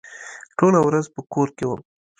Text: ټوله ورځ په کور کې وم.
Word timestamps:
ټوله 0.57 0.79
ورځ 0.87 1.05
په 1.15 1.21
کور 1.33 1.47
کې 1.57 1.65
وم. 1.67 1.81